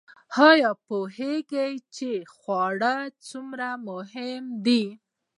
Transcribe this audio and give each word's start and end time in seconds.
ایا 0.49 0.71
پوهیږئ 0.87 1.73
چې 1.95 2.11
خواړه 2.35 2.95
څومره 3.27 3.67
مهم 3.87 4.43
دي؟ 4.65 4.83